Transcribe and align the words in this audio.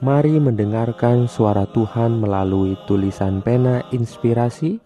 Mari 0.00 0.40
mendengarkan 0.40 1.28
suara 1.28 1.68
Tuhan 1.76 2.24
melalui 2.24 2.72
tulisan 2.88 3.44
pena 3.44 3.84
inspirasi 3.92 4.80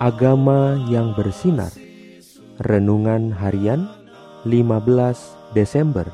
Agama 0.00 0.80
yang 0.88 1.12
bersinar. 1.12 1.68
Renungan 2.64 3.28
harian 3.28 3.84
15 4.48 5.52
Desember 5.52 6.08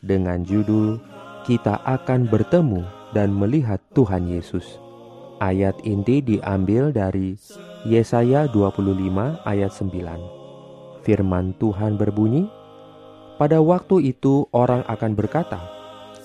Dengan 0.00 0.40
judul 0.40 1.04
Kita 1.44 1.84
akan 1.84 2.32
bertemu 2.32 2.80
dan 3.12 3.28
melihat 3.28 3.76
Tuhan 3.92 4.24
Yesus. 4.24 4.80
Ayat 5.44 5.76
inti 5.84 6.24
diambil 6.24 6.96
dari 6.96 7.36
Yesaya 7.84 8.48
25 8.48 8.88
ayat 9.44 9.68
9 9.68 11.04
Firman 11.04 11.52
Tuhan 11.60 12.00
berbunyi 12.00 12.48
Pada 13.36 13.60
waktu 13.60 14.16
itu 14.16 14.48
orang 14.48 14.80
akan 14.88 15.12
berkata 15.12 15.81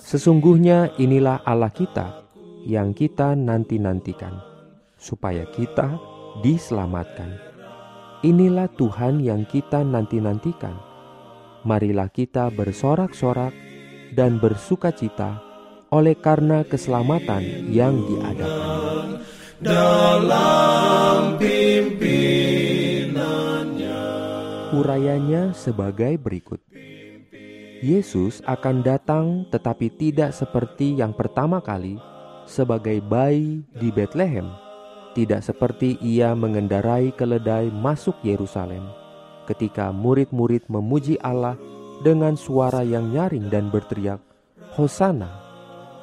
Sesungguhnya 0.08 0.96
inilah 0.96 1.44
Allah 1.44 1.68
kita 1.68 2.24
yang 2.64 2.96
kita 2.96 3.36
nanti-nantikan, 3.36 4.40
supaya 4.96 5.44
kita 5.52 6.00
diselamatkan. 6.40 7.36
Inilah 8.24 8.72
Tuhan 8.80 9.20
yang 9.20 9.44
kita 9.44 9.84
nanti-nantikan. 9.84 10.80
Marilah 11.68 12.08
kita 12.08 12.48
bersorak-sorak 12.56 13.52
dan 14.16 14.40
bersuka 14.40 14.96
cita 14.96 15.44
oleh 15.92 16.16
karena 16.16 16.64
keselamatan 16.64 17.68
yang 17.68 18.00
diadakan. 18.08 19.20
Dalam 19.60 21.36
pimpinannya 21.36 23.12
Urayanya 24.72 25.52
sebagai 25.52 26.16
berikut. 26.16 26.64
Yesus 27.86 28.42
akan 28.50 28.82
datang 28.82 29.46
tetapi 29.54 29.94
tidak 29.94 30.34
seperti 30.34 30.98
yang 30.98 31.14
pertama 31.14 31.62
kali 31.62 32.02
sebagai 32.50 32.98
bayi 33.06 33.62
di 33.78 33.94
Bethlehem, 33.94 34.50
tidak 35.14 35.46
seperti 35.46 35.94
ia 36.02 36.34
mengendarai 36.34 37.14
keledai 37.14 37.70
masuk 37.70 38.18
Yerusalem 38.26 38.82
ketika 39.46 39.94
murid-murid 39.94 40.66
memuji 40.66 41.22
Allah 41.22 41.54
dengan 42.02 42.34
suara 42.34 42.82
yang 42.82 43.14
nyaring 43.14 43.46
dan 43.54 43.70
berteriak, 43.70 44.26
Hosana, 44.74 45.30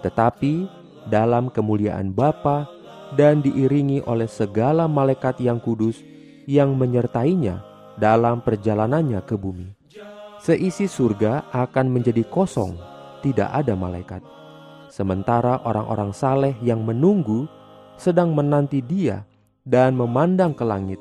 tetapi 0.06 0.70
dalam 1.11 1.50
kemuliaan 1.50 2.14
Bapa 2.14 2.70
dan 3.19 3.42
diiringi 3.42 3.98
oleh 4.06 4.30
segala 4.30 4.86
malaikat 4.86 5.42
yang 5.42 5.58
kudus 5.58 5.98
yang 6.47 6.78
menyertainya 6.78 7.67
dalam 7.98 8.42
perjalanannya 8.47 9.19
ke 9.27 9.34
bumi 9.34 9.83
seisi 10.45 10.84
surga 10.84 11.48
akan 11.56 11.89
menjadi 11.89 12.20
kosong, 12.28 12.77
tidak 13.25 13.48
ada 13.48 13.73
malaikat. 13.73 14.20
Sementara 14.92 15.64
orang-orang 15.64 16.12
saleh 16.12 16.53
yang 16.61 16.84
menunggu 16.84 17.48
sedang 17.97 18.36
menanti 18.36 18.84
dia 18.84 19.25
dan 19.64 19.97
memandang 19.97 20.53
ke 20.53 20.61
langit, 20.61 21.01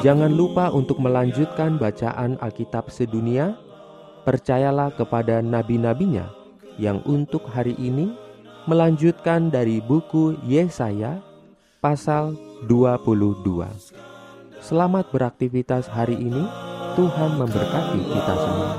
Jangan 0.04 0.36
lupa 0.36 0.68
untuk 0.68 1.00
melanjutkan 1.00 1.80
bacaan 1.80 2.36
Alkitab 2.44 2.92
sedunia. 2.92 3.56
Percayalah 4.28 4.92
kepada 5.00 5.40
nabi-nabinya 5.40 6.28
yang 6.76 7.00
untuk 7.08 7.48
hari 7.48 7.72
ini 7.80 8.12
melanjutkan 8.68 9.48
dari 9.48 9.80
buku 9.80 10.36
Yesaya 10.44 11.24
pasal 11.80 12.36
22. 12.68 13.64
Selamat 14.60 15.08
beraktivitas 15.08 15.88
hari 15.88 16.20
ini. 16.20 16.52
Tuhan 17.00 17.40
memberkati 17.40 18.00
kita 18.04 18.34
semua. 18.44 18.72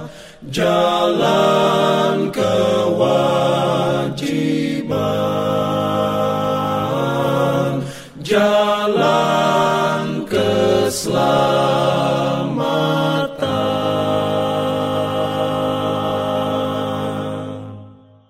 jalan 0.52 2.28
kewajiban. 2.28 3.63